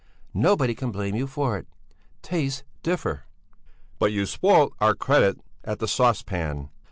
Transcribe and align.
Nobody 0.33 0.73
can 0.73 0.89
blame 0.91 1.13
you 1.13 1.27
for 1.27 1.59
it. 1.59 1.67
Tastes 2.23 2.63
differ!" 2.81 3.25
"But 3.99 4.11
you 4.11 4.25
spoilt 4.25 4.73
our 4.79 4.95
credit 4.95 5.39
at 5.63 5.77
the 5.77 5.87
'Sauce 5.87 6.23
Pan.' 6.23 6.71